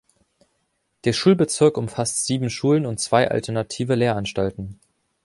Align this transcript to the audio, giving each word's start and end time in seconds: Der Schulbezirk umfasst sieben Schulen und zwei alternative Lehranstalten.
Der 1.03 1.13
Schulbezirk 1.13 1.77
umfasst 1.77 2.25
sieben 2.25 2.49
Schulen 2.49 2.87
und 2.87 2.99
zwei 2.99 3.29
alternative 3.29 3.93
Lehranstalten. 3.93 4.79